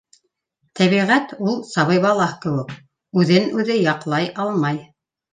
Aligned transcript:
Тәбиғәт 0.77 1.33
ул— 1.49 1.59
сабый 1.71 1.99
бала 2.05 2.25
кеүек, 2.45 2.71
үҙен-үҙе 3.23 3.75
яҡ 3.81 4.07
лай 4.15 4.31
алмай 4.45 4.81